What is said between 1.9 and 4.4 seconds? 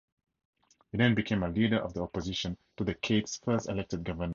the opposition to the Cape's first elected government.